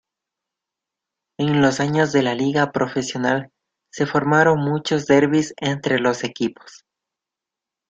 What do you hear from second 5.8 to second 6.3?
los